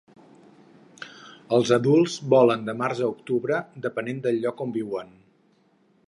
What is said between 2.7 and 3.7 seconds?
març a octubre,